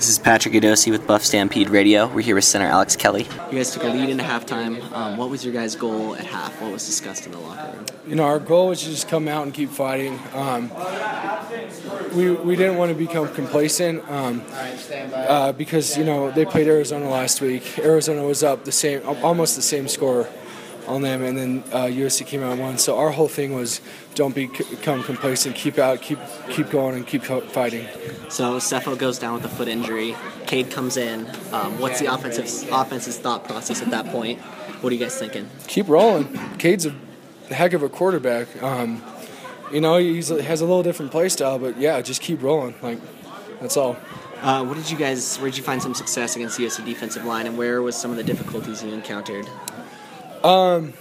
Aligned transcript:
This 0.00 0.08
is 0.08 0.18
Patrick 0.18 0.54
Adosi 0.54 0.90
with 0.90 1.06
Buff 1.06 1.22
Stampede 1.22 1.68
Radio. 1.68 2.06
We're 2.06 2.22
here 2.22 2.34
with 2.34 2.44
center 2.44 2.64
Alex 2.64 2.96
Kelly. 2.96 3.24
You 3.50 3.58
guys 3.58 3.70
took 3.70 3.82
a 3.82 3.88
lead 3.88 4.08
into 4.08 4.24
halftime. 4.24 4.80
Um, 4.92 5.18
what 5.18 5.28
was 5.28 5.44
your 5.44 5.52
guys' 5.52 5.76
goal 5.76 6.14
at 6.14 6.24
half? 6.24 6.58
What 6.62 6.72
was 6.72 6.86
discussed 6.86 7.26
in 7.26 7.32
the 7.32 7.38
locker 7.38 7.76
room? 7.76 7.84
You 8.06 8.14
know, 8.14 8.24
our 8.24 8.38
goal 8.38 8.68
was 8.68 8.80
to 8.80 8.86
just 8.86 9.08
come 9.08 9.28
out 9.28 9.42
and 9.42 9.52
keep 9.52 9.68
fighting. 9.68 10.18
Um, 10.32 10.70
we, 12.14 12.30
we 12.30 12.56
didn't 12.56 12.78
want 12.78 12.90
to 12.90 12.96
become 12.96 13.28
complacent 13.34 14.02
um, 14.10 14.42
uh, 15.12 15.52
because, 15.52 15.98
you 15.98 16.04
know, 16.04 16.30
they 16.30 16.46
played 16.46 16.66
Arizona 16.66 17.06
last 17.10 17.42
week. 17.42 17.78
Arizona 17.78 18.24
was 18.24 18.42
up 18.42 18.64
the 18.64 18.72
same, 18.72 19.02
almost 19.22 19.54
the 19.54 19.60
same 19.60 19.86
score 19.86 20.26
on 20.90 21.02
them, 21.02 21.22
and 21.22 21.36
then 21.36 21.64
uh, 21.72 21.84
USC 21.84 22.26
came 22.26 22.42
out 22.42 22.52
and 22.52 22.60
won. 22.60 22.78
So 22.78 22.98
our 22.98 23.10
whole 23.10 23.28
thing 23.28 23.54
was 23.54 23.80
don't 24.14 24.34
become 24.34 25.02
complacent, 25.02 25.56
keep 25.56 25.78
out, 25.78 26.02
keep 26.02 26.18
keep 26.48 26.70
going, 26.70 26.96
and 26.96 27.06
keep 27.06 27.24
fighting. 27.24 27.86
So 28.28 28.56
Sefo 28.58 28.96
goes 28.98 29.18
down 29.18 29.34
with 29.34 29.44
a 29.44 29.48
foot 29.48 29.68
injury. 29.68 30.16
Cade 30.46 30.70
comes 30.70 30.96
in. 30.96 31.28
Um, 31.52 31.78
what's 31.78 32.00
the 32.00 32.12
offensive 32.12 32.72
offense's 32.72 33.18
thought 33.18 33.44
process 33.44 33.82
at 33.82 33.90
that 33.90 34.06
point? 34.06 34.40
What 34.80 34.90
are 34.92 34.94
you 34.94 35.00
guys 35.00 35.18
thinking? 35.18 35.48
Keep 35.66 35.88
rolling. 35.88 36.38
Cade's 36.58 36.86
a 36.86 36.94
heck 37.50 37.72
of 37.72 37.82
a 37.82 37.88
quarterback. 37.88 38.62
Um, 38.62 39.02
you 39.72 39.80
know, 39.80 39.98
he 39.98 40.16
has 40.16 40.60
a 40.60 40.64
little 40.64 40.82
different 40.82 41.10
play 41.12 41.28
style, 41.28 41.58
but 41.58 41.78
yeah, 41.78 42.00
just 42.00 42.20
keep 42.20 42.42
rolling. 42.42 42.74
Like 42.82 42.98
that's 43.60 43.76
all. 43.76 43.96
Uh, 44.42 44.64
what 44.64 44.76
did 44.76 44.90
you 44.90 44.96
guys? 44.96 45.36
Where 45.38 45.50
did 45.50 45.58
you 45.58 45.62
find 45.62 45.82
some 45.82 45.94
success 45.94 46.34
against 46.34 46.56
the 46.56 46.64
USC 46.64 46.84
defensive 46.84 47.24
line, 47.24 47.46
and 47.46 47.58
where 47.58 47.82
was 47.82 47.94
some 47.94 48.10
of 48.10 48.16
the 48.16 48.24
difficulties 48.24 48.82
you 48.82 48.90
encountered? 48.92 49.46
Um, 50.42 50.94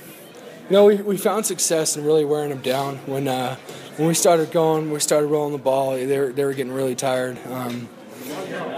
you 0.69 0.73
know, 0.73 0.85
we, 0.85 0.97
we 0.97 1.17
found 1.17 1.45
success 1.45 1.95
in 1.95 2.05
really 2.05 2.25
wearing 2.25 2.49
them 2.49 2.61
down. 2.61 2.97
When 3.05 3.27
uh, 3.27 3.55
when 3.95 4.07
we 4.07 4.13
started 4.13 4.51
going, 4.51 4.91
we 4.91 4.99
started 4.99 5.27
rolling 5.27 5.51
the 5.51 5.57
ball. 5.57 5.91
They 5.91 6.19
were, 6.19 6.31
they 6.31 6.43
were 6.43 6.53
getting 6.53 6.73
really 6.73 6.95
tired. 6.95 7.37
Um, 7.47 7.89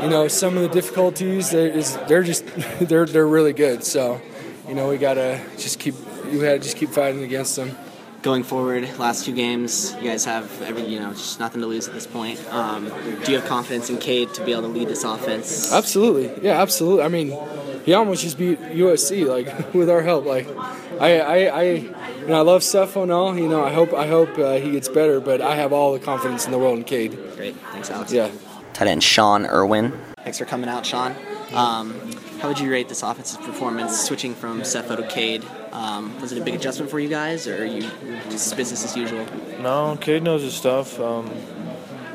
you 0.02 0.10
know, 0.10 0.28
some 0.28 0.56
of 0.56 0.64
the 0.64 0.70
difficulties 0.70 1.52
they're, 1.52 1.68
is, 1.68 1.98
they're 2.08 2.24
just 2.24 2.46
they're 2.80 3.06
they're 3.06 3.28
really 3.28 3.54
good. 3.54 3.84
So, 3.84 4.22
you 4.68 4.76
know, 4.76 4.90
we 4.90 4.98
gotta 4.98 5.42
just 5.58 5.80
keep 5.80 5.96
you 6.32 6.40
had 6.42 6.62
to 6.62 6.68
just 6.68 6.78
keep 6.78 6.90
fighting 6.90 7.24
against 7.24 7.56
them. 7.56 7.76
Going 8.22 8.44
forward, 8.44 8.88
last 9.00 9.26
two 9.26 9.34
games, 9.34 9.96
you 9.96 10.04
guys 10.04 10.26
have 10.26 10.62
every 10.62 10.86
you 10.86 11.00
know 11.00 11.12
just 11.12 11.40
nothing 11.40 11.62
to 11.62 11.68
lose 11.68 11.88
at 11.88 11.94
this 11.96 12.06
point. 12.06 12.40
Um, 12.54 12.90
do 13.24 13.32
you 13.32 13.40
have 13.40 13.48
confidence 13.48 13.90
in 13.90 13.98
Cade 13.98 14.32
to 14.36 14.46
be 14.46 14.52
able 14.52 14.64
to 14.64 14.68
lead 14.68 14.90
this 14.90 15.04
offense? 15.04 15.74
Absolutely, 15.74 16.32
yeah, 16.46 16.62
absolutely. 16.62 17.04
I 17.04 17.08
mean, 17.08 17.36
he 17.84 17.94
almost 17.94 18.22
just 18.22 18.38
beat 18.38 18.60
USC 18.60 19.26
like 19.26 19.74
with 19.74 19.90
our 19.90 20.02
help. 20.02 20.26
Like, 20.26 20.48
I, 21.00 21.20
I, 21.20 21.38
I, 21.46 21.64
you 21.64 22.28
know, 22.28 22.36
I 22.36 22.42
love 22.42 22.62
Sefo 22.62 23.04
and 23.04 23.12
all. 23.12 23.36
You 23.36 23.50
know, 23.50 23.66
I 23.66 23.74
hope, 23.74 23.92
I 23.94 24.08
hope 24.08 24.38
uh, 24.38 24.54
he 24.58 24.72
gets 24.72 24.88
better. 24.88 25.20
But 25.20 25.42
I 25.42 25.56
have 25.56 25.74
all 25.74 25.94
the 25.94 26.00
confidence 26.00 26.46
in 26.46 26.52
the 26.52 26.60
world 26.60 26.78
in 26.78 26.84
Cade. 26.84 27.18
Great, 27.36 27.56
thanks, 27.72 27.90
Alex. 27.90 28.14
Yeah. 28.14 28.30
Tight 28.74 28.88
end 28.88 29.04
Sean 29.04 29.46
Irwin. 29.48 29.94
Thanks 30.18 30.38
for 30.38 30.46
coming 30.46 30.70
out, 30.70 30.86
Sean. 30.86 31.16
Um, 31.54 32.00
how 32.42 32.48
would 32.48 32.60
you 32.60 32.72
rate 32.72 32.90
this 32.90 33.04
offensive 33.04 33.40
performance, 33.44 34.02
switching 34.02 34.34
from 34.34 34.62
Sefo 34.62 34.98
to 34.98 35.08
Cade? 35.08 35.46
Um, 35.72 36.20
was 36.20 36.32
it 36.32 36.42
a 36.42 36.44
big 36.44 36.56
adjustment 36.56 36.90
for 36.90 37.00
you 37.00 37.08
guys, 37.08 37.48
or 37.48 37.62
are 37.62 37.66
you 37.66 37.84
just 38.32 38.58
business 38.58 38.84
as 38.84 38.98
usual? 38.98 39.28
No, 39.60 39.96
Cade 40.02 40.24
knows 40.24 40.42
his 40.42 40.56
stuff. 40.56 41.00
Um, 41.00 41.30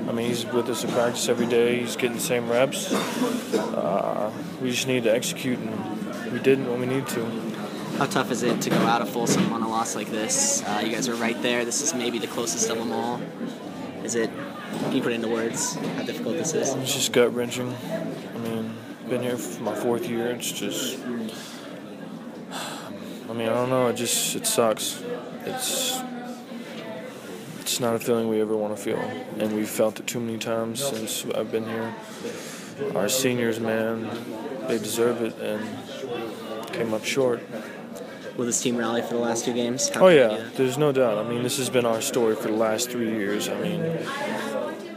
I 0.08 0.12
mean, 0.12 0.28
he's 0.28 0.44
with 0.44 0.68
us 0.68 0.82
in 0.82 0.90
practice 0.90 1.28
every 1.28 1.46
day. 1.46 1.78
He's 1.78 1.94
getting 1.94 2.16
the 2.16 2.22
same 2.22 2.48
reps. 2.48 2.92
Uh, 2.92 4.32
we 4.60 4.72
just 4.72 4.88
need 4.88 5.04
to 5.04 5.14
execute, 5.14 5.60
and 5.60 6.32
we 6.32 6.40
didn't 6.40 6.68
when 6.68 6.80
we 6.80 6.86
need 6.86 7.06
to. 7.06 7.24
How 7.98 8.06
tough 8.06 8.32
is 8.32 8.42
it 8.42 8.60
to 8.62 8.70
go 8.70 8.78
out 8.78 9.02
of 9.02 9.08
Folsom 9.08 9.52
on 9.52 9.62
a 9.62 9.68
loss 9.68 9.94
like 9.94 10.10
this? 10.10 10.60
Uh, 10.64 10.82
you 10.84 10.90
guys 10.90 11.08
are 11.08 11.14
right 11.14 11.40
there. 11.40 11.64
This 11.64 11.82
is 11.82 11.94
maybe 11.94 12.18
the 12.18 12.26
closest 12.26 12.68
of 12.68 12.78
them 12.78 12.90
all. 12.90 13.22
Is 14.02 14.16
it? 14.16 14.30
Can 14.80 14.92
you 14.92 15.02
put 15.02 15.12
it 15.12 15.16
into 15.16 15.28
words 15.28 15.74
how 15.74 16.02
difficult 16.02 16.36
this 16.36 16.52
is? 16.52 16.74
It's 16.74 16.92
just 16.92 17.12
gut 17.12 17.32
wrenching. 17.32 17.74
Been 19.08 19.22
here 19.22 19.36
for 19.36 19.62
my 19.62 19.74
fourth 19.74 20.08
year. 20.08 20.30
It's 20.30 20.50
just. 20.50 20.98
I 23.28 23.32
mean, 23.32 23.48
I 23.48 23.54
don't 23.54 23.70
know. 23.70 23.86
It 23.86 23.94
just 23.94 24.34
it 24.34 24.46
sucks. 24.46 25.00
It's 25.44 26.00
it's 27.60 27.78
not 27.78 27.94
a 27.94 28.00
feeling 28.00 28.28
we 28.28 28.40
ever 28.40 28.56
want 28.56 28.76
to 28.76 28.82
feel, 28.82 28.98
and 29.38 29.54
we've 29.54 29.68
felt 29.68 30.00
it 30.00 30.08
too 30.08 30.18
many 30.18 30.38
times 30.38 30.82
since 30.82 31.24
I've 31.36 31.52
been 31.52 31.66
here. 31.66 31.94
Our 32.96 33.08
seniors, 33.08 33.60
man, 33.60 34.10
they 34.66 34.78
deserve 34.78 35.22
it, 35.22 35.38
and 35.38 35.62
came 36.72 36.92
up 36.92 37.04
short. 37.04 37.42
Will 38.36 38.46
this 38.46 38.60
team 38.60 38.76
rally 38.76 39.02
for 39.02 39.14
the 39.14 39.20
last 39.20 39.44
two 39.44 39.52
games? 39.52 39.88
How 39.88 40.06
oh 40.06 40.08
yeah, 40.08 40.48
there's 40.56 40.78
no 40.78 40.90
doubt. 40.90 41.24
I 41.24 41.28
mean, 41.28 41.44
this 41.44 41.58
has 41.58 41.70
been 41.70 41.86
our 41.86 42.00
story 42.00 42.34
for 42.34 42.48
the 42.48 42.56
last 42.56 42.90
three 42.90 43.10
years. 43.10 43.48
I 43.48 43.60
mean, 43.60 43.82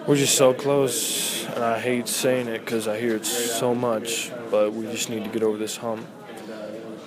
we're 0.08 0.16
just 0.16 0.36
so 0.36 0.54
close, 0.54 1.46
and 1.48 1.64
I 1.64 1.80
hate 1.80 2.08
saying 2.08 2.48
it 2.48 2.60
because 2.66 2.88
I 2.88 3.00
hear 3.00 3.16
it 3.16 3.26
so 3.26 3.76
much, 3.76 4.32
but 4.50 4.74
we 4.74 4.86
just 4.88 5.10
need 5.10 5.24
to 5.24 5.30
get 5.30 5.44
over 5.44 5.58
this 5.58 5.78
hump. 5.78 6.06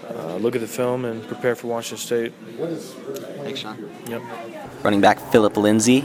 Uh, 0.08 0.36
look 0.36 0.54
at 0.54 0.60
the 0.60 0.68
film 0.68 1.04
and 1.04 1.26
prepare 1.26 1.54
for 1.54 1.68
Washington 1.68 1.98
State. 1.98 2.32
Thanks, 3.42 3.60
Sean. 3.60 3.90
Yep. 4.06 4.22
Running 4.82 5.00
back 5.00 5.18
Phillip 5.32 5.56
Lindsay. 5.56 6.04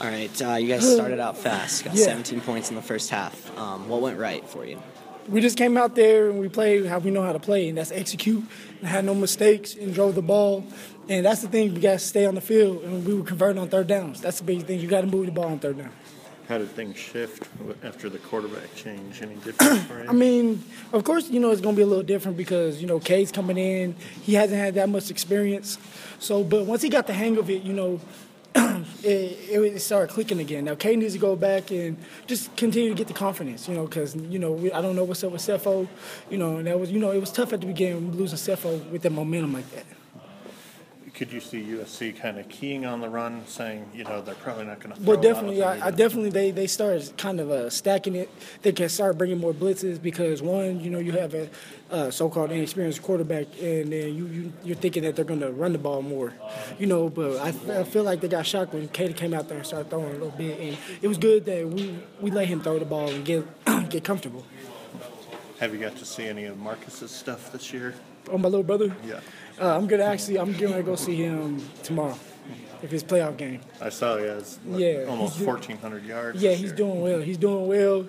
All 0.00 0.06
right, 0.06 0.42
uh, 0.42 0.54
you 0.54 0.68
guys 0.68 0.94
started 0.94 1.20
out 1.20 1.36
fast. 1.36 1.84
Got 1.84 1.94
Yeah. 1.94 2.04
17 2.06 2.40
points 2.40 2.70
in 2.70 2.76
the 2.76 2.82
first 2.82 3.10
half. 3.10 3.56
Um, 3.58 3.88
what 3.88 4.00
went 4.00 4.18
right 4.18 4.46
for 4.48 4.64
you? 4.64 4.80
We 5.30 5.40
just 5.40 5.56
came 5.56 5.76
out 5.76 5.94
there 5.94 6.28
and 6.28 6.40
we 6.40 6.48
played 6.48 6.86
how 6.86 6.98
we 6.98 7.12
know 7.12 7.22
how 7.22 7.32
to 7.32 7.38
play, 7.38 7.68
and 7.68 7.78
that's 7.78 7.92
execute 7.92 8.42
and 8.80 8.88
had 8.88 9.04
no 9.04 9.14
mistakes 9.14 9.74
and 9.74 9.94
drove 9.94 10.16
the 10.16 10.22
ball. 10.22 10.64
And 11.08 11.24
that's 11.24 11.42
the 11.42 11.48
thing, 11.48 11.72
we 11.72 11.80
got 11.80 11.92
to 11.92 11.98
stay 12.00 12.26
on 12.26 12.34
the 12.34 12.40
field, 12.40 12.82
and 12.82 13.04
we 13.06 13.14
were 13.14 13.24
converting 13.24 13.60
on 13.62 13.68
third 13.68 13.86
downs. 13.86 14.20
That's 14.20 14.38
the 14.38 14.44
big 14.44 14.64
thing. 14.64 14.80
You 14.80 14.88
got 14.88 15.02
to 15.02 15.06
move 15.06 15.26
the 15.26 15.32
ball 15.32 15.46
on 15.46 15.60
third 15.60 15.78
down. 15.78 15.92
How 16.48 16.58
did 16.58 16.70
things 16.70 16.96
shift 16.96 17.48
after 17.84 18.08
the 18.08 18.18
quarterback 18.18 18.74
change? 18.74 19.22
Any 19.22 19.36
difference? 19.36 19.88
I 20.08 20.12
mean, 20.12 20.64
of 20.92 21.04
course, 21.04 21.30
you 21.30 21.38
know 21.38 21.50
it's 21.50 21.60
going 21.60 21.76
to 21.76 21.78
be 21.78 21.84
a 21.84 21.86
little 21.86 22.02
different 22.02 22.36
because 22.36 22.80
you 22.80 22.88
know 22.88 22.98
Cade's 22.98 23.30
coming 23.30 23.56
in. 23.56 23.94
He 24.22 24.34
hasn't 24.34 24.58
had 24.58 24.74
that 24.74 24.88
much 24.88 25.12
experience, 25.12 25.78
so 26.18 26.42
but 26.42 26.66
once 26.66 26.82
he 26.82 26.88
got 26.88 27.06
the 27.06 27.12
hang 27.12 27.38
of 27.38 27.48
it, 27.50 27.62
you 27.62 27.72
know, 27.72 28.00
it, 29.04 29.48
it 29.50 29.80
started 29.80 30.12
clicking 30.12 30.40
again. 30.40 30.64
Now 30.64 30.74
Cade 30.74 30.98
needs 30.98 31.14
to 31.14 31.20
go 31.20 31.36
back 31.36 31.70
and 31.70 31.96
just 32.26 32.54
continue 32.56 32.88
to 32.88 32.94
get 32.94 33.06
the 33.06 33.14
confidence, 33.14 33.68
you 33.68 33.74
know, 33.74 33.86
because 33.86 34.16
you 34.16 34.38
know 34.38 34.52
we, 34.52 34.72
I 34.72 34.80
don't 34.80 34.96
know 34.96 35.04
what's 35.04 35.22
up 35.22 35.32
with 35.32 35.42
Sefo, 35.42 35.86
you 36.30 36.38
know, 36.38 36.56
and 36.56 36.66
that 36.66 36.78
was 36.78 36.90
you 36.90 36.98
know 36.98 37.12
it 37.12 37.20
was 37.20 37.30
tough 37.30 37.52
at 37.52 37.60
the 37.60 37.66
beginning 37.66 38.12
losing 38.12 38.38
Sefo 38.38 38.90
with 38.90 39.02
that 39.02 39.10
momentum 39.10 39.52
like 39.52 39.70
that. 39.70 39.84
Could 41.20 41.34
you 41.34 41.40
see 41.40 41.62
USC 41.62 42.18
kind 42.18 42.38
of 42.38 42.48
keying 42.48 42.86
on 42.86 43.02
the 43.02 43.08
run, 43.10 43.42
saying, 43.46 43.90
you 43.92 44.04
know, 44.04 44.22
they're 44.22 44.34
probably 44.36 44.64
not 44.64 44.80
going 44.80 44.96
to 44.96 45.02
Well, 45.02 45.20
definitely, 45.20 45.62
I, 45.62 45.88
I 45.88 45.90
definitely 45.90 46.30
they 46.30 46.50
they 46.50 46.66
started 46.66 47.12
kind 47.18 47.40
of 47.40 47.50
uh, 47.50 47.68
stacking 47.68 48.14
it. 48.14 48.30
They 48.62 48.72
can 48.72 48.88
start 48.88 49.18
bringing 49.18 49.36
more 49.36 49.52
blitzes 49.52 50.00
because 50.00 50.40
one, 50.40 50.80
you 50.80 50.88
know, 50.88 50.98
you 50.98 51.12
have 51.12 51.34
a 51.34 51.50
uh, 51.90 52.10
so-called 52.10 52.52
inexperienced 52.52 53.02
quarterback, 53.02 53.48
and 53.60 53.92
then 53.92 54.14
you, 54.14 54.26
you 54.28 54.52
you're 54.64 54.76
thinking 54.76 55.02
that 55.02 55.14
they're 55.14 55.26
going 55.26 55.40
to 55.40 55.52
run 55.52 55.72
the 55.72 55.78
ball 55.78 56.00
more, 56.00 56.32
you 56.78 56.86
know. 56.86 57.10
But 57.10 57.36
I, 57.36 57.80
I 57.80 57.84
feel 57.84 58.02
like 58.02 58.22
they 58.22 58.28
got 58.28 58.46
shocked 58.46 58.72
when 58.72 58.88
Cade 58.88 59.14
came 59.14 59.34
out 59.34 59.46
there 59.46 59.58
and 59.58 59.66
started 59.66 59.90
throwing 59.90 60.08
a 60.08 60.12
little 60.12 60.30
bit, 60.30 60.58
and 60.58 60.78
it 61.02 61.08
was 61.08 61.18
good 61.18 61.44
that 61.44 61.68
we 61.68 61.98
we 62.22 62.30
let 62.30 62.46
him 62.46 62.62
throw 62.62 62.78
the 62.78 62.86
ball 62.86 63.10
and 63.10 63.26
get 63.26 63.44
get 63.90 64.04
comfortable. 64.04 64.46
Have 65.58 65.74
you 65.74 65.80
got 65.80 65.96
to 65.96 66.06
see 66.06 66.24
any 66.24 66.46
of 66.46 66.56
Marcus's 66.56 67.10
stuff 67.10 67.52
this 67.52 67.74
year? 67.74 67.92
Oh, 68.30 68.38
my 68.38 68.48
little 68.48 68.62
brother. 68.64 68.94
Yeah. 69.06 69.20
Uh, 69.60 69.76
I'm 69.76 69.86
gonna 69.86 70.04
actually 70.04 70.38
I'm 70.38 70.52
going 70.56 70.72
to 70.74 70.82
go 70.82 70.94
see 70.96 71.16
him 71.16 71.60
tomorrow, 71.82 72.16
if 72.82 72.90
his 72.90 73.04
playoff 73.04 73.36
game. 73.36 73.60
I 73.80 73.90
saw 73.90 74.16
he 74.16 74.24
has 74.24 74.58
like, 74.66 74.80
Yeah, 74.80 75.04
almost 75.08 75.38
do- 75.38 75.44
1,400 75.46 76.04
yards. 76.04 76.42
Yeah, 76.42 76.52
he's 76.52 76.68
year. 76.68 76.74
doing 76.76 77.00
well. 77.02 77.20
He's 77.20 77.36
doing 77.36 77.66
well. 77.66 78.06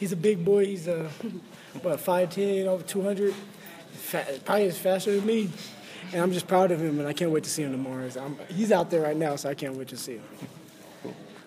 He's 0.00 0.12
a 0.12 0.16
big 0.16 0.44
boy. 0.44 0.64
He's 0.66 0.88
uh, 0.88 1.10
what 1.82 2.00
five 2.00 2.30
ten, 2.30 2.66
over 2.68 2.82
two 2.82 3.02
hundred. 3.02 3.34
Fa- 3.92 4.26
probably 4.44 4.64
is 4.64 4.78
faster 4.78 5.14
than 5.14 5.26
me, 5.26 5.50
and 6.12 6.22
I'm 6.22 6.32
just 6.32 6.46
proud 6.48 6.70
of 6.70 6.80
him. 6.80 6.98
And 6.98 7.06
I 7.08 7.12
can't 7.12 7.30
wait 7.30 7.44
to 7.44 7.50
see 7.50 7.62
him 7.62 7.72
tomorrow. 7.72 8.08
I'm, 8.20 8.38
he's 8.48 8.72
out 8.72 8.90
there 8.90 9.02
right 9.02 9.16
now, 9.16 9.36
so 9.36 9.50
I 9.50 9.54
can't 9.54 9.74
wait 9.76 9.88
to 9.88 9.96
see 9.96 10.14
him. 10.14 10.22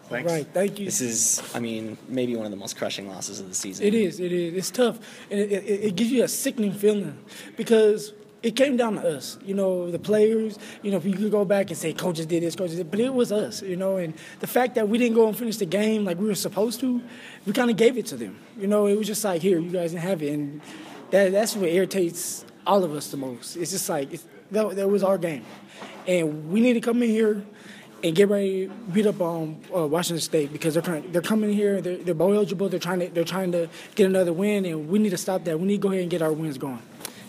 Thanks. 0.10 0.32
Right, 0.32 0.48
thank 0.54 0.80
you. 0.80 0.86
This 0.86 1.02
is, 1.02 1.44
I 1.54 1.60
mean, 1.60 1.98
maybe 2.08 2.36
one 2.36 2.46
of 2.46 2.52
the 2.52 2.58
most 2.58 2.78
crushing 2.78 3.10
losses 3.10 3.40
of 3.42 3.50
the 3.50 3.56
season. 3.56 3.86
It 3.86 3.94
is. 3.94 4.20
It 4.20 4.32
is. 4.32 4.54
It's 4.54 4.72
tough, 4.72 5.00
and 5.30 5.40
it, 5.40 5.52
it, 5.52 5.66
it 5.66 5.96
gives 5.96 6.12
you 6.12 6.24
a 6.24 6.28
sickening 6.28 6.72
feeling 6.72 7.18
because 7.58 8.14
it 8.42 8.56
came 8.56 8.78
down 8.78 8.96
to 8.96 9.18
us. 9.18 9.38
You 9.46 9.54
know, 9.54 9.92
the 9.92 10.00
players. 10.00 10.58
You 10.82 10.92
know, 10.92 10.98
if 10.98 11.06
you 11.06 11.14
could 11.14 11.32
go 11.32 11.44
back 11.44 11.70
and 11.70 11.78
say 11.78 11.92
coaches 11.92 12.26
did 12.26 12.42
this, 12.44 12.56
coaches 12.56 12.78
did, 12.78 12.90
but 12.90 13.02
it 13.02 13.14
was 13.14 13.34
us. 13.34 13.62
You 13.62 13.76
know, 13.76 13.98
and 13.98 14.14
the 14.40 14.48
fact 14.48 14.76
that 14.76 14.88
we 14.88 14.98
didn't 14.98 15.16
go 15.16 15.28
and 15.28 15.38
finish 15.38 15.58
the 15.58 15.66
game 15.66 16.06
like 16.06 16.18
we 16.18 16.28
were 16.28 16.36
supposed 16.36 16.80
to, 16.80 17.02
we 17.46 17.52
kind 17.52 17.70
of 17.70 17.76
gave 17.76 17.98
it 17.98 18.06
to 18.08 18.16
them. 18.16 18.40
You 18.58 18.68
know, 18.68 18.88
it 18.88 18.98
was 18.98 19.08
just 19.08 19.24
like 19.26 19.42
here, 19.42 19.60
you 19.60 19.72
guys 19.72 19.92
didn't 19.92 20.04
have 20.04 20.24
it, 20.24 20.32
and 20.32 20.62
that 21.12 21.34
that's 21.34 21.56
what 21.56 21.70
irritates 21.70 22.46
all 22.66 22.84
of 22.86 22.94
us 22.94 23.12
the 23.12 23.18
most. 23.18 23.58
It's 23.58 23.72
just 23.72 23.90
like 23.90 24.14
it's, 24.14 24.26
that, 24.52 24.78
that 24.78 24.88
was 24.88 25.04
our 25.04 25.18
game, 25.18 25.44
and 26.08 26.50
we 26.50 26.62
need 26.62 26.74
to 26.74 26.82
come 26.82 27.04
in 27.04 27.10
here 27.10 27.44
and 28.04 28.16
get 28.16 28.30
ready 28.30 28.68
to 28.68 28.74
beat 28.94 29.06
up 29.06 29.22
on 29.22 29.62
uh, 29.76 29.88
Washington 29.88 30.22
State 30.22 30.52
because 30.52 30.74
they're 30.74 30.84
trying, 30.84 31.12
they're 31.12 31.22
coming 31.22 31.52
here, 31.54 31.82
they're, 31.82 31.98
they're 31.98 32.14
bowl 32.14 32.34
eligible, 32.34 32.70
they're 32.70 32.80
trying 32.80 33.00
to 33.00 33.10
they're 33.10 33.24
trying 33.24 33.52
to 33.52 33.70
get 33.96 34.06
another 34.06 34.34
win, 34.34 34.66
and 34.66 34.90
we 34.90 35.00
need 35.00 35.10
to 35.10 35.18
stop 35.18 35.44
that. 35.46 35.60
We 35.60 35.66
need 35.66 35.78
to 35.78 35.82
go 35.82 35.90
ahead 35.90 36.02
and 36.02 36.12
get 36.12 36.22
our 36.22 36.32
wins 36.32 36.58
going. 36.58 36.82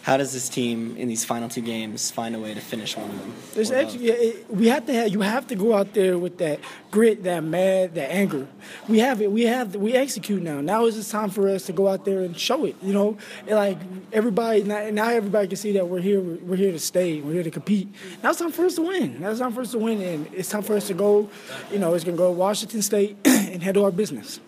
How 0.08 0.16
does 0.16 0.32
this 0.32 0.48
team 0.48 0.96
in 0.96 1.06
these 1.06 1.22
final 1.22 1.50
two 1.50 1.60
games 1.60 2.10
find 2.10 2.34
a 2.34 2.38
way 2.40 2.54
to 2.54 2.62
finish 2.62 2.96
one 2.96 3.10
of 3.10 3.18
them? 3.18 3.34
There's 3.52 3.70
actually, 3.70 4.06
yeah, 4.06 4.14
it, 4.14 4.50
we 4.50 4.68
have 4.68 4.86
to 4.86 4.94
have 4.94 5.10
you 5.10 5.20
have 5.20 5.46
to 5.48 5.54
go 5.54 5.74
out 5.74 5.92
there 5.92 6.16
with 6.16 6.38
that 6.38 6.60
grit, 6.90 7.24
that 7.24 7.44
mad, 7.44 7.94
that 7.94 8.10
anger. 8.10 8.48
We 8.88 9.00
have 9.00 9.20
it. 9.20 9.30
We 9.30 9.42
have 9.42 9.76
we 9.76 9.92
execute 9.92 10.42
now. 10.42 10.62
Now 10.62 10.86
is 10.86 10.96
the 10.96 11.12
time 11.12 11.28
for 11.28 11.46
us 11.50 11.66
to 11.66 11.74
go 11.74 11.88
out 11.88 12.06
there 12.06 12.20
and 12.20 12.34
show 12.34 12.64
it. 12.64 12.76
You 12.80 12.94
know, 12.94 13.18
and 13.46 13.56
like 13.56 13.76
everybody 14.10 14.62
now, 14.62 14.88
now 14.88 15.10
everybody 15.10 15.46
can 15.46 15.58
see 15.58 15.72
that 15.72 15.86
we're 15.86 16.00
here. 16.00 16.22
We're 16.22 16.56
here 16.56 16.72
to 16.72 16.78
stay. 16.78 17.20
We're 17.20 17.34
here 17.34 17.42
to 17.42 17.50
compete. 17.50 17.92
Now 18.22 18.30
it's 18.30 18.38
time 18.38 18.50
for 18.50 18.64
us 18.64 18.76
to 18.76 18.82
win. 18.82 19.20
Now 19.20 19.28
it's 19.28 19.40
time 19.40 19.52
for 19.52 19.60
us 19.60 19.72
to 19.72 19.78
win, 19.78 20.00
and 20.00 20.26
it's 20.32 20.48
time 20.48 20.62
for 20.62 20.74
us 20.74 20.86
to 20.86 20.94
go. 20.94 21.28
You 21.70 21.80
know, 21.80 21.92
it's 21.92 22.04
gonna 22.04 22.16
go 22.16 22.32
to 22.32 22.38
Washington 22.38 22.80
State 22.80 23.18
and 23.26 23.62
handle 23.62 23.84
our 23.84 23.90
business. 23.90 24.40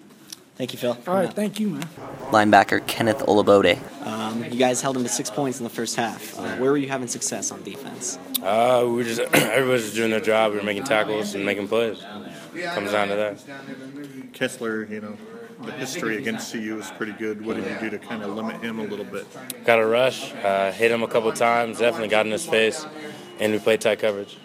Thank 0.61 0.75
you, 0.75 0.79
Phil. 0.79 0.99
All 1.07 1.15
right, 1.15 1.33
thank 1.33 1.59
you, 1.59 1.71
man. 1.71 1.89
Linebacker 2.33 2.87
Kenneth 2.87 3.21
Olugbode. 3.21 3.79
Um, 4.07 4.45
you 4.45 4.59
guys 4.59 4.83
held 4.83 4.95
him 4.95 5.03
to 5.05 5.09
six 5.09 5.31
points 5.31 5.59
in 5.59 5.65
the 5.65 5.71
first 5.71 5.97
half. 5.97 6.39
Uh, 6.39 6.57
where 6.57 6.71
were 6.71 6.77
you 6.77 6.87
having 6.87 7.09
success 7.09 7.51
on 7.51 7.63
defense? 7.63 8.19
Uh, 8.43 8.83
we 8.85 8.93
were 8.93 9.05
just 9.05 9.21
everybody's 9.33 9.85
just 9.85 9.95
doing 9.95 10.11
their 10.11 10.21
job. 10.21 10.53
We 10.53 10.59
were 10.59 10.63
making 10.63 10.85
tackles 10.85 11.35
and 11.35 11.47
making 11.47 11.69
plays. 11.69 12.03
Comes 12.75 12.93
down 12.93 13.09
to 13.09 13.15
that. 13.17 13.43
Kessler, 14.35 14.85
you 14.85 15.01
know, 15.01 15.17
the 15.63 15.73
history 15.73 16.19
against 16.19 16.53
CU 16.53 16.79
is 16.79 16.91
pretty 16.91 17.13
good. 17.13 17.43
What 17.43 17.57
did 17.57 17.65
you 17.65 17.79
do 17.81 17.97
to 17.97 17.99
kind 17.99 18.23
of 18.23 18.35
limit 18.37 18.61
him 18.61 18.81
a 18.81 18.85
little 18.85 19.07
bit? 19.07 19.27
Got 19.65 19.79
a 19.79 19.87
rush, 19.87 20.35
uh, 20.35 20.73
hit 20.73 20.91
him 20.91 21.03
a 21.03 21.09
couple 21.09 21.33
times. 21.33 21.79
Definitely 21.79 22.09
got 22.09 22.27
in 22.27 22.33
his 22.33 22.45
face, 22.45 22.85
and 23.39 23.51
we 23.51 23.59
played 23.61 23.81
tight 23.81 24.01
coverage. 24.01 24.37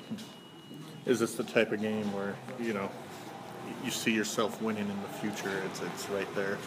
Is 1.06 1.20
this 1.20 1.36
the 1.36 1.44
type 1.44 1.74
of 1.74 1.82
game 1.82 2.14
where 2.14 2.38
you 2.58 2.72
know 2.72 2.90
you 3.84 3.92
see 3.92 4.12
yourself 4.12 4.62
winning 4.62 4.88
in 4.90 5.02
the 5.02 5.10
future? 5.20 5.62
It's 5.66 5.82
it's 5.82 6.10
right 6.10 6.34
there. 6.36 6.58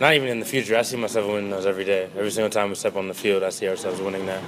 Not 0.00 0.14
even 0.14 0.28
in 0.28 0.38
the 0.38 0.46
future. 0.46 0.76
I 0.76 0.82
see 0.82 0.96
myself 0.96 1.26
winning 1.26 1.50
those 1.50 1.66
every 1.66 1.84
day. 1.84 2.08
Every 2.16 2.30
single 2.30 2.50
time 2.50 2.68
we 2.68 2.76
step 2.76 2.94
on 2.96 3.08
the 3.08 3.14
field, 3.14 3.42
I 3.42 3.50
see 3.50 3.68
ourselves 3.68 4.00
winning 4.00 4.26
that. 4.26 4.40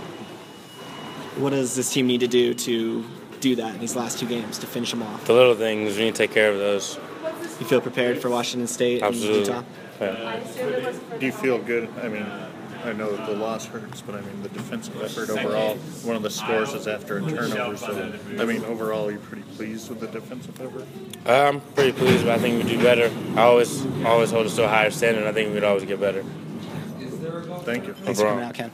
What 1.36 1.50
does 1.50 1.74
this 1.74 1.92
team 1.92 2.06
need 2.06 2.20
to 2.20 2.28
do 2.28 2.54
to 2.54 3.04
do 3.40 3.56
that 3.56 3.74
in 3.74 3.80
these 3.80 3.96
last 3.96 4.18
two 4.18 4.26
games 4.26 4.58
to 4.58 4.66
finish 4.66 4.90
them 4.90 5.02
off? 5.02 5.24
The 5.24 5.32
little 5.32 5.54
things 5.54 5.96
we 5.96 6.04
need 6.04 6.14
to 6.14 6.18
take 6.18 6.32
care 6.32 6.50
of 6.52 6.58
those. 6.58 6.98
You 7.58 7.66
feel 7.66 7.80
prepared 7.80 8.18
for 8.18 8.30
Washington 8.30 8.66
State 8.68 9.02
Absolutely. 9.02 9.38
and 9.38 9.46
Utah? 9.46 9.64
Yeah. 10.00 11.18
Do 11.18 11.26
you 11.26 11.32
feel 11.32 11.58
good? 11.58 11.88
I 12.02 12.08
mean, 12.08 12.26
I 12.84 12.92
know 12.92 13.14
the 13.14 13.32
loss 13.34 13.66
hurts, 13.66 14.00
but 14.00 14.14
I 14.14 14.20
mean 14.20 14.42
the 14.42 14.48
defensive 14.48 15.00
effort 15.02 15.30
overall. 15.30 15.76
One 16.04 16.16
of 16.16 16.22
the 16.22 16.30
scores 16.30 16.72
is 16.72 16.88
after 16.88 17.18
a 17.18 17.20
turnover, 17.20 17.76
so 17.76 18.12
I 18.38 18.44
mean 18.44 18.64
overall, 18.64 19.10
you're 19.10 19.20
pretty 19.20 19.42
pleased 19.42 19.88
with 19.90 20.00
the 20.00 20.06
defensive 20.06 20.60
effort. 20.60 20.86
I'm 21.26 21.60
pretty 21.60 21.92
pleased, 21.92 22.24
but 22.24 22.34
I 22.34 22.38
think 22.38 22.62
we 22.64 22.70
do 22.70 22.82
better. 22.82 23.10
I 23.36 23.42
always 23.42 23.84
always 24.04 24.30
hold 24.30 24.46
us 24.46 24.56
to 24.56 24.64
a 24.64 24.68
higher 24.68 24.90
standard. 24.90 25.24
I 25.24 25.32
think 25.32 25.52
we'd 25.52 25.64
always 25.64 25.84
get 25.84 26.00
better. 26.00 26.24
Thank 27.64 27.86
you. 27.86 27.92
Thanks 27.94 28.20
for 28.20 28.26
coming 28.26 28.44
out, 28.44 28.54
Ken. 28.54 28.70